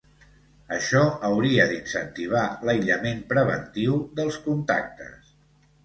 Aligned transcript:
Això 0.77 1.01
hauria 1.29 1.67
d’incentivar 1.73 2.43
l’aïllament 2.69 3.23
preventiu 3.35 4.05
dels 4.19 4.45
contactes. 4.51 5.35